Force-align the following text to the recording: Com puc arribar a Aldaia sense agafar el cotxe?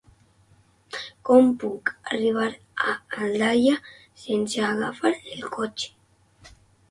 Com 1.29 1.49
puc 1.63 1.91
arribar 2.13 2.47
a 2.87 2.95
Aldaia 3.27 3.75
sense 4.23 4.65
agafar 4.71 5.13
el 5.35 5.45
cotxe? 5.59 6.53